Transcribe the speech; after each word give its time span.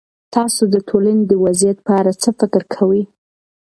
تاسو 0.35 0.63
د 0.73 0.75
ټولنې 0.89 1.23
د 1.27 1.31
وضعيت 1.43 1.77
په 1.87 1.91
اړه 1.99 2.11
څه 2.21 2.29
فکر 2.39 2.61
کوئ؟ 2.73 3.01